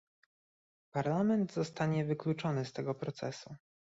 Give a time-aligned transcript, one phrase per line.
[0.91, 3.55] Parlament zostanie wykluczony z tego procesu